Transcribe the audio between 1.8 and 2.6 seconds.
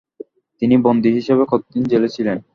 জেলে ছিলেন।